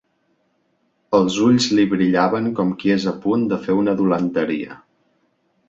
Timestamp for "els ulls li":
1.17-1.85